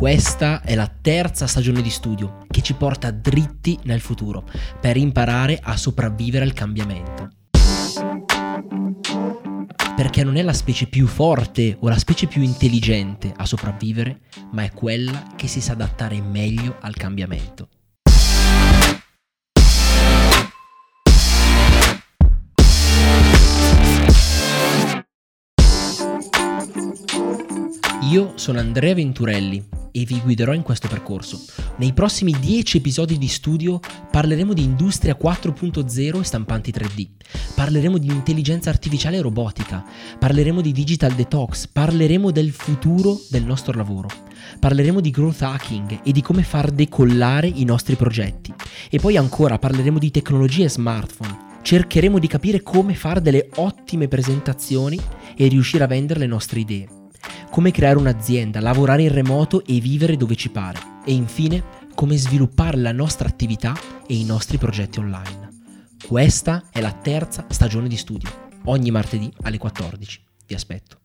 Questa 0.00 0.62
è 0.62 0.74
la 0.74 0.88
terza 0.88 1.46
stagione 1.46 1.82
di 1.82 1.90
studio 1.90 2.46
che 2.48 2.62
ci 2.62 2.72
porta 2.72 3.10
dritti 3.10 3.78
nel 3.82 4.00
futuro 4.00 4.48
per 4.80 4.96
imparare 4.96 5.60
a 5.62 5.76
sopravvivere 5.76 6.42
al 6.42 6.54
cambiamento. 6.54 7.28
Perché 9.94 10.24
non 10.24 10.36
è 10.36 10.42
la 10.42 10.54
specie 10.54 10.86
più 10.86 11.06
forte 11.06 11.76
o 11.78 11.88
la 11.90 11.98
specie 11.98 12.28
più 12.28 12.40
intelligente 12.40 13.30
a 13.36 13.44
sopravvivere, 13.44 14.20
ma 14.52 14.62
è 14.62 14.72
quella 14.72 15.34
che 15.36 15.46
si 15.48 15.60
sa 15.60 15.72
adattare 15.72 16.18
meglio 16.22 16.78
al 16.80 16.96
cambiamento. 16.96 17.68
Io 28.10 28.32
sono 28.36 28.58
Andrea 28.58 28.94
Venturelli 28.94 29.78
e 29.92 30.04
vi 30.04 30.20
guiderò 30.20 30.52
in 30.52 30.62
questo 30.62 30.88
percorso. 30.88 31.40
Nei 31.76 31.92
prossimi 31.92 32.34
10 32.38 32.78
episodi 32.78 33.18
di 33.18 33.28
studio 33.28 33.80
parleremo 34.10 34.52
di 34.52 34.62
industria 34.62 35.16
4.0 35.20 36.20
e 36.20 36.24
stampanti 36.24 36.70
3D, 36.70 37.08
parleremo 37.54 37.98
di 37.98 38.08
intelligenza 38.08 38.70
artificiale 38.70 39.16
e 39.16 39.22
robotica, 39.22 39.84
parleremo 40.18 40.60
di 40.60 40.72
digital 40.72 41.12
detox, 41.12 41.66
parleremo 41.66 42.30
del 42.30 42.50
futuro 42.50 43.18
del 43.28 43.44
nostro 43.44 43.76
lavoro, 43.76 44.08
parleremo 44.58 45.00
di 45.00 45.10
growth 45.10 45.42
hacking 45.42 46.00
e 46.02 46.12
di 46.12 46.22
come 46.22 46.42
far 46.42 46.70
decollare 46.70 47.46
i 47.46 47.64
nostri 47.64 47.96
progetti. 47.96 48.52
E 48.88 48.98
poi 48.98 49.16
ancora 49.16 49.58
parleremo 49.58 49.98
di 49.98 50.10
tecnologie 50.10 50.64
e 50.64 50.70
smartphone. 50.70 51.48
Cercheremo 51.62 52.18
di 52.18 52.26
capire 52.26 52.62
come 52.62 52.94
fare 52.94 53.20
delle 53.20 53.48
ottime 53.56 54.08
presentazioni 54.08 54.98
e 55.36 55.46
riuscire 55.48 55.84
a 55.84 55.86
vendere 55.86 56.20
le 56.20 56.26
nostre 56.26 56.60
idee 56.60 56.99
come 57.50 57.72
creare 57.72 57.98
un'azienda, 57.98 58.60
lavorare 58.60 59.02
in 59.02 59.12
remoto 59.12 59.64
e 59.64 59.80
vivere 59.80 60.16
dove 60.16 60.36
ci 60.36 60.50
pare. 60.50 60.78
E 61.04 61.12
infine, 61.12 61.62
come 61.94 62.16
sviluppare 62.16 62.76
la 62.76 62.92
nostra 62.92 63.28
attività 63.28 63.74
e 64.06 64.14
i 64.14 64.24
nostri 64.24 64.56
progetti 64.56 64.98
online. 65.00 65.48
Questa 66.06 66.64
è 66.70 66.80
la 66.80 66.92
terza 66.92 67.44
stagione 67.48 67.88
di 67.88 67.96
studio, 67.96 68.30
ogni 68.64 68.90
martedì 68.90 69.30
alle 69.42 69.58
14. 69.58 70.20
Vi 70.46 70.54
aspetto. 70.54 70.99